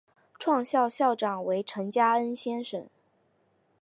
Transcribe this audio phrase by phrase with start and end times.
[0.39, 2.89] 创校校长为陈加恩先生。